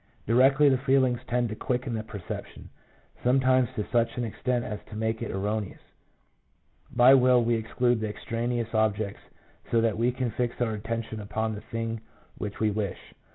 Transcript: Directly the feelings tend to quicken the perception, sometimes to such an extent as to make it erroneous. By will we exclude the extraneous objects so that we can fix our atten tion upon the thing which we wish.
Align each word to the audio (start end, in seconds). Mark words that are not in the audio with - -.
Directly 0.25 0.67
the 0.67 0.79
feelings 0.79 1.19
tend 1.27 1.49
to 1.49 1.55
quicken 1.55 1.93
the 1.93 2.01
perception, 2.01 2.71
sometimes 3.23 3.69
to 3.75 3.85
such 3.91 4.17
an 4.17 4.23
extent 4.23 4.65
as 4.65 4.79
to 4.89 4.95
make 4.95 5.21
it 5.21 5.29
erroneous. 5.29 5.77
By 6.89 7.13
will 7.13 7.43
we 7.43 7.53
exclude 7.53 7.99
the 7.99 8.09
extraneous 8.09 8.73
objects 8.73 9.21
so 9.69 9.79
that 9.79 9.99
we 9.99 10.11
can 10.11 10.31
fix 10.31 10.59
our 10.59 10.73
atten 10.73 11.03
tion 11.03 11.19
upon 11.19 11.53
the 11.53 11.61
thing 11.61 12.01
which 12.39 12.59
we 12.59 12.71
wish. 12.71 13.13